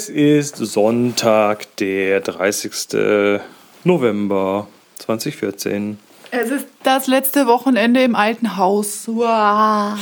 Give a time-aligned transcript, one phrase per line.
[0.00, 3.42] Es ist Sonntag, der 30.
[3.84, 4.66] November
[4.96, 5.98] 2014.
[6.30, 9.02] Es ist das letzte Wochenende im alten Haus.
[9.08, 9.98] Wow.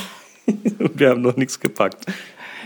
[0.47, 2.07] Und wir haben noch nichts gepackt.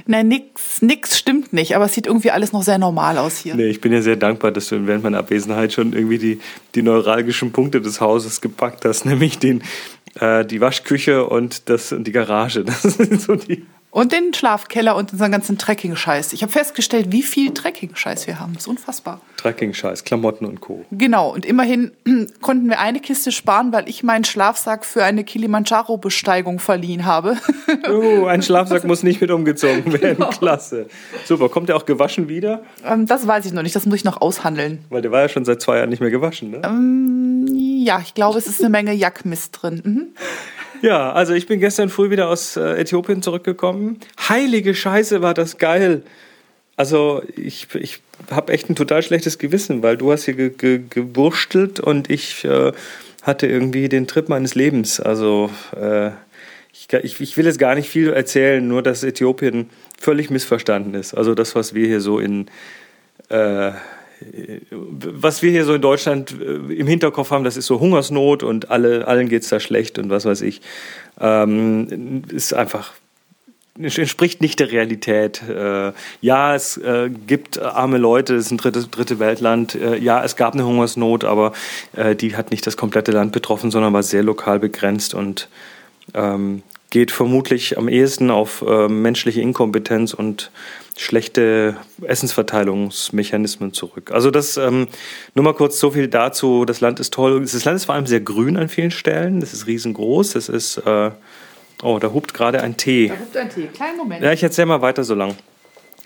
[0.05, 3.55] Nein, nix, nix stimmt nicht, aber es sieht irgendwie alles noch sehr normal aus hier.
[3.55, 6.39] Nee, ich bin ja sehr dankbar, dass du während meiner Abwesenheit schon irgendwie die,
[6.75, 9.63] die neuralgischen Punkte des Hauses gepackt hast, nämlich den,
[10.21, 12.63] äh, die Waschküche und das, die Garage.
[12.63, 16.33] Das sind so die und den Schlafkeller und unseren ganzen Trekking-Scheiß.
[16.33, 18.55] Ich habe festgestellt, wie viel Trekking-Scheiß wir haben.
[18.55, 19.21] Das ist unfassbar.
[19.37, 20.87] Trekking-Scheiß, Klamotten und Co.
[20.91, 21.31] Genau.
[21.31, 21.93] Und immerhin
[22.41, 27.37] konnten wir eine Kiste sparen, weil ich meinen Schlafsack für eine Kilimanjaro-Besteigung verliehen habe.
[27.91, 30.17] Oh, ein Schlafsack muss nicht mit umgezogen werden.
[30.17, 30.31] Genau.
[30.31, 30.87] Klasse.
[31.27, 31.51] Super.
[31.51, 32.63] Kommt der auch gewaschen wieder?
[32.87, 33.77] Ähm, das weiß ich noch nicht.
[33.77, 34.87] Das muss ich noch aushandeln.
[34.89, 36.63] Weil der war ja schon seit zwei Jahren nicht mehr gewaschen, ne?
[36.65, 37.47] Ähm,
[37.85, 39.83] ja, ich glaube, es ist eine Menge Jackmist drin.
[39.85, 40.07] Mhm.
[40.83, 44.01] Ja, also ich bin gestern früh wieder aus äh, Äthiopien zurückgekommen.
[44.29, 46.03] Heilige Scheiße, war das geil.
[46.77, 48.01] Also ich, ich
[48.33, 52.45] habe echt ein total schlechtes Gewissen, weil du hast hier ge, ge, gewurstelt und ich
[52.45, 52.73] äh,
[53.23, 54.99] hatte irgendwie den Trip meines Lebens.
[54.99, 56.09] Also äh,
[56.73, 61.15] ich, ich, ich, will jetzt gar nicht viel erzählen, nur dass Äthiopien völlig missverstanden ist.
[61.15, 62.49] Also das, was wir hier so in
[63.29, 63.71] äh,
[64.71, 68.71] was wir hier so in Deutschland äh, im Hinterkopf haben, das ist so Hungersnot und
[68.71, 70.61] alle, allen geht es da schlecht und was weiß ich,
[71.21, 72.93] ähm, ist einfach
[73.79, 75.43] entspricht nicht der Realität.
[75.49, 79.75] Äh, ja, es äh, gibt arme Leute, es ist ein dritte, dritte Weltland.
[79.75, 81.53] Äh, ja, es gab eine Hungersnot, aber
[81.97, 85.49] äh, die hat nicht das komplette Land betroffen, sondern war sehr lokal begrenzt und
[86.15, 86.63] ähm,
[86.93, 90.51] geht vermutlich am ehesten auf äh, menschliche Inkompetenz und
[90.99, 94.11] schlechte Essensverteilungsmechanismen zurück.
[94.13, 94.89] Also das ähm,
[95.35, 96.67] nur mal kurz so viel dazu.
[96.67, 97.41] Das Land ist toll.
[97.41, 99.41] Das Land ist vor allem sehr grün an vielen Stellen.
[99.41, 100.35] Das ist riesengroß.
[100.35, 101.11] Das ist äh,
[101.83, 103.09] oh, da hupt gerade ein Tee.
[103.09, 103.69] Da hupt ein Tee.
[103.69, 104.23] Kleinen Moment.
[104.23, 105.35] Ja, ich erzähle mal weiter so lang.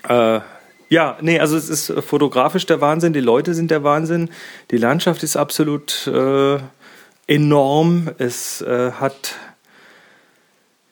[0.07, 0.39] Äh,
[0.87, 3.11] ja, nee, also es ist fotografisch der Wahnsinn.
[3.11, 4.29] Die Leute sind der Wahnsinn.
[4.71, 6.59] Die Landschaft ist absolut äh,
[7.27, 8.09] enorm.
[8.19, 9.35] Es äh, hat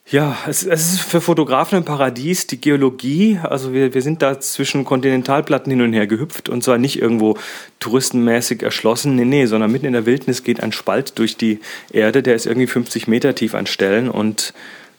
[0.07, 3.39] ja, es, es, ist für Fotografen ein Paradies, die Geologie.
[3.41, 7.38] Also wir, wir sind da zwischen Kontinentalplatten hin und her gehüpft und zwar nicht irgendwo
[7.79, 11.59] touristenmäßig erschlossen, nee, nee, sondern mitten in der Wildnis geht ein Spalt durch die
[11.91, 14.53] Erde, der ist irgendwie 50 Meter tief an Stellen und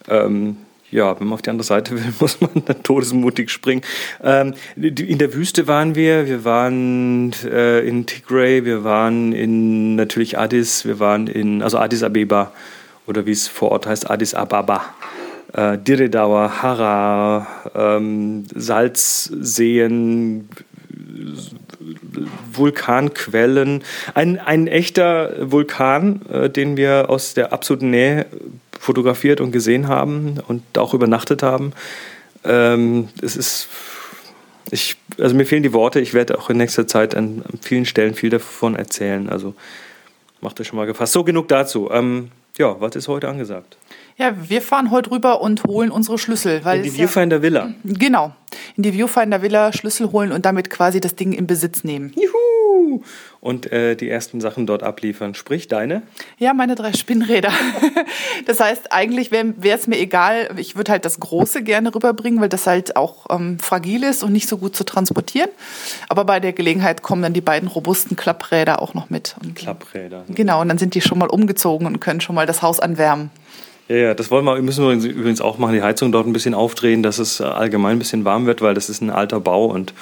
[0.08, 0.56] ähm,
[0.90, 3.82] ja, wenn man auf die andere Seite will, muss man dann todesmutig springen.
[4.24, 10.36] Ähm, in der Wüste waren wir, wir waren äh, in Tigray, wir waren in natürlich
[10.36, 12.52] Addis, wir waren in, also Addis Abeba
[13.06, 14.82] oder wie es vor Ort heißt, Addis Ababa,
[15.52, 20.48] äh, Diredauer, Hara, ähm, Salzseen,
[22.52, 23.82] Vulkanquellen.
[24.14, 28.26] Ein, ein echter Vulkan, äh, den wir aus der absoluten Nähe
[28.78, 31.72] fotografiert und gesehen haben und auch übernachtet haben.
[32.44, 33.68] Ähm, es ist,
[34.70, 36.00] ich, also mir fehlen die Worte.
[36.00, 39.28] Ich werde auch in nächster Zeit an, an vielen Stellen viel davon erzählen.
[39.28, 39.54] Also
[40.40, 41.12] macht euch schon mal gefasst.
[41.12, 41.90] So genug dazu.
[41.90, 43.76] Ähm, ja, was ist heute angesagt?
[44.16, 46.64] Ja, wir fahren heute rüber und holen unsere Schlüssel.
[46.64, 47.74] Weil in die Viewfinder Villa.
[47.84, 48.32] Genau,
[48.76, 52.12] in die Viewfinder Villa Schlüssel holen und damit quasi das Ding in Besitz nehmen.
[52.14, 52.45] Juhu!
[53.40, 55.34] Und äh, die ersten Sachen dort abliefern.
[55.34, 56.02] Sprich, deine?
[56.38, 57.52] Ja, meine drei Spinnräder.
[58.46, 62.48] das heißt, eigentlich wäre es mir egal, ich würde halt das Große gerne rüberbringen, weil
[62.48, 65.50] das halt auch ähm, fragil ist und nicht so gut zu transportieren.
[66.08, 69.36] Aber bei der Gelegenheit kommen dann die beiden robusten Klappräder auch noch mit.
[69.42, 70.24] Und, Klappräder.
[70.28, 73.30] Genau, und dann sind die schon mal umgezogen und können schon mal das Haus anwärmen.
[73.88, 76.54] Ja, ja, das wollen wir, müssen wir übrigens auch machen, die Heizung dort ein bisschen
[76.54, 79.94] aufdrehen, dass es allgemein ein bisschen warm wird, weil das ist ein alter Bau und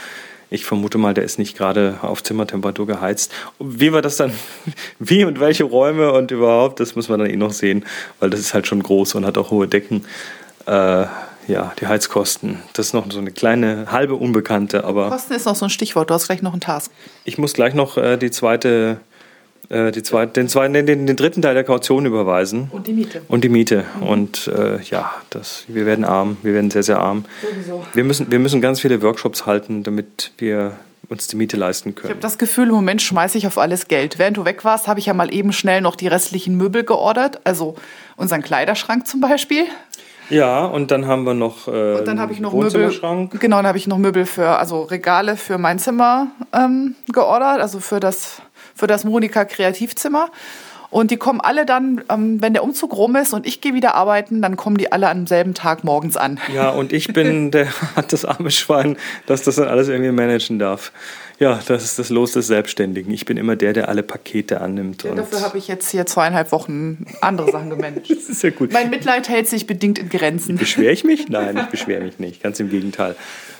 [0.54, 3.32] ich vermute mal, der ist nicht gerade auf Zimmertemperatur geheizt.
[3.58, 4.32] Wie wir das dann,
[4.98, 7.84] wie und welche Räume und überhaupt, das muss man dann eh noch sehen,
[8.20, 10.04] weil das ist halt schon groß und hat auch hohe Decken.
[10.66, 11.06] Äh,
[11.46, 12.62] ja, die Heizkosten.
[12.72, 15.10] Das ist noch so eine kleine halbe Unbekannte, aber.
[15.10, 16.08] Kosten ist noch so ein Stichwort.
[16.08, 16.90] Du hast gleich noch einen Task.
[17.24, 18.98] Ich muss gleich noch äh, die zweite
[19.68, 22.68] äh, die zweite, den, zweiten, den, den, dritten Teil der Kaution überweisen.
[22.70, 23.22] Und die Miete.
[23.28, 23.84] Und die Miete.
[24.00, 24.06] Mhm.
[24.06, 27.24] Und äh, ja, das, wir werden arm, wir werden sehr, sehr arm.
[27.42, 27.84] Sowieso.
[27.92, 30.72] Wir müssen, wir müssen ganz viele Workshops halten, damit wir
[31.08, 32.08] uns die Miete leisten können.
[32.08, 34.18] Ich habe das Gefühl, im Moment schmeiße ich auf alles Geld.
[34.18, 37.40] Während du weg warst, habe ich ja mal eben schnell noch die restlichen Möbel geordert,
[37.44, 37.76] also
[38.16, 39.64] unseren Kleiderschrank zum Beispiel.
[40.30, 42.90] Ja, und dann haben wir noch, äh, und dann habe ich noch Möbel.
[43.38, 47.78] Genau, dann habe ich noch Möbel für, also Regale für mein Zimmer ähm, geordert, also
[47.80, 48.40] für das
[48.74, 50.30] für das Monika Kreativzimmer.
[50.90, 53.96] Und die kommen alle dann, ähm, wenn der Umzug rum ist und ich gehe wieder
[53.96, 56.38] arbeiten, dann kommen die alle am selben Tag morgens an.
[56.54, 57.66] Ja, und ich bin der
[58.08, 60.92] das arme Schwein, dass das dann alles irgendwie managen darf.
[61.40, 63.12] Ja, das ist das Los des Selbstständigen.
[63.12, 65.02] Ich bin immer der, der alle Pakete annimmt.
[65.02, 68.08] Ja, dafür habe ich jetzt hier zweieinhalb Wochen andere Sachen gemanagt.
[68.10, 68.72] das ist ja gut.
[68.72, 70.56] Mein Mitleid hält sich bedingt in Grenzen.
[70.56, 71.28] Beschwere ich mich?
[71.28, 72.42] Nein, ich beschwere mich nicht.
[72.42, 73.16] Ganz im Gegenteil.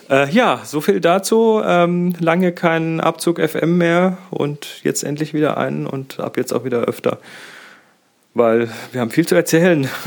[0.08, 1.60] Äh, ja, so viel dazu.
[1.64, 6.64] Ähm, lange kein Abzug FM mehr und jetzt endlich wieder einen und ab jetzt auch
[6.64, 7.18] wieder öfter
[8.34, 9.88] weil wir haben viel zu erzählen.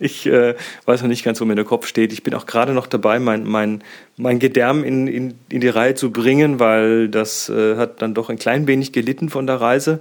[0.00, 0.56] Ich äh,
[0.86, 2.12] weiß noch nicht ganz, wo mir der Kopf steht.
[2.12, 3.84] Ich bin auch gerade noch dabei, mein, mein,
[4.16, 8.28] mein Gedärm in, in, in die Reihe zu bringen, weil das äh, hat dann doch
[8.28, 10.00] ein klein wenig gelitten von der Reise.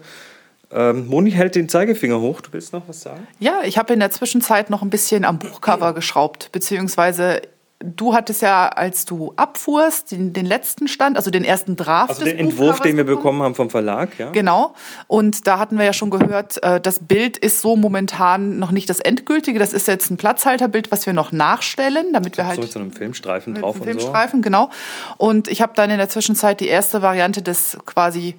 [0.71, 2.41] Ähm, Moni hält den Zeigefinger hoch.
[2.41, 3.27] Du willst noch was sagen?
[3.39, 7.41] Ja, ich habe in der Zwischenzeit noch ein bisschen am Buchcover geschraubt, beziehungsweise
[7.83, 12.11] du hattest ja, als du abfuhrst, den, den letzten Stand, also den ersten Draft.
[12.11, 14.31] Also den Entwurf, den wir bekommen haben vom Verlag, ja.
[14.31, 14.73] Genau.
[15.07, 18.89] Und da hatten wir ja schon gehört, äh, das Bild ist so momentan noch nicht
[18.89, 19.59] das endgültige.
[19.59, 22.55] Das ist jetzt ein Platzhalterbild, was wir noch nachstellen, damit wir halt.
[22.55, 24.43] So mit so einem Filmstreifen drauf und Filmstreifen, so.
[24.43, 24.69] genau.
[25.17, 28.35] Und ich habe dann in der Zwischenzeit die erste Variante des quasi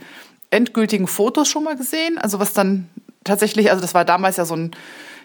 [0.50, 2.16] endgültigen Fotos schon mal gesehen.
[2.18, 2.88] Also was dann
[3.24, 4.70] tatsächlich, also das war damals ja so ein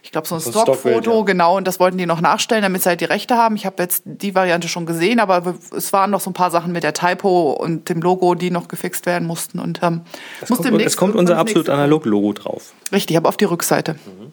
[0.01, 1.25] ich glaube, so ein, Stockfoto, ja.
[1.25, 3.55] genau, und das wollten die noch nachstellen, damit sie halt die Rechte haben.
[3.55, 6.71] Ich habe jetzt die Variante schon gesehen, aber es waren noch so ein paar Sachen
[6.71, 9.59] mit der Typo und dem Logo, die noch gefixt werden mussten.
[9.59, 10.01] Und ähm,
[10.41, 12.73] es kommt, es kommt unser absolut analog Logo drauf.
[12.91, 13.93] Richtig, aber auf die Rückseite.
[13.93, 14.31] Mhm.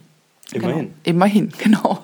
[0.53, 0.79] Immerhin.
[0.79, 0.95] Genau.
[1.03, 1.99] Immerhin, genau.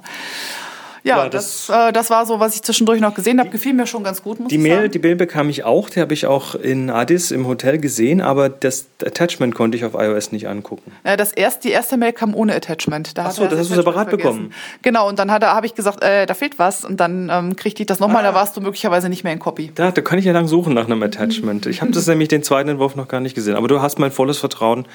[1.05, 3.51] Ja, ja das, das, äh, das, war so, was ich zwischendurch noch gesehen habe.
[3.51, 4.89] Gefiel mir schon ganz gut, die Mail.
[4.89, 8.49] Die Mail bekam ich auch, die habe ich auch in Addis im Hotel gesehen, aber
[8.49, 10.93] das Attachment konnte ich auf iOS nicht angucken.
[11.05, 13.19] Ja, das erst, die erste Mail kam ohne Attachment.
[13.19, 14.53] Da Achso, das hast du separat bekommen.
[14.83, 16.85] Genau, und dann habe ich gesagt, äh, da fehlt was.
[16.85, 18.31] Und dann ähm, kriegte ich das nochmal, ah.
[18.31, 19.73] da warst du möglicherweise nicht mehr in Copy.
[19.75, 21.67] Da, da kann ich ja lang suchen nach einem Attachment.
[21.67, 23.57] Ich habe das nämlich den zweiten Entwurf noch gar nicht gesehen.
[23.57, 24.87] Aber du hast mein volles Vertrauen.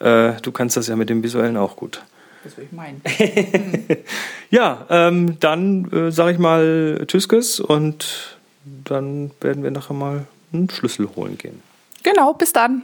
[0.00, 2.02] Äh, du kannst das ja mit dem Visuellen auch gut.
[2.42, 3.02] Das will ich meinen.
[4.50, 10.70] ja, ähm, dann äh, sage ich mal Tschüsskes und dann werden wir nachher mal einen
[10.70, 11.62] Schlüssel holen gehen.
[12.02, 12.82] Genau, bis dann.